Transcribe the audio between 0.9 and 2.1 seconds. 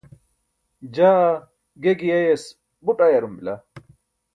jaa ge